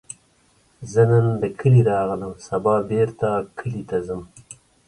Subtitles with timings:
[0.91, 4.21] زه نن له کلي راغلم، سبا بیرته کلي ته ځم